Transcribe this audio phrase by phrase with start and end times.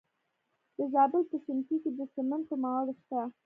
[0.77, 3.21] د زابل په شنکۍ کې د سمنټو مواد شته.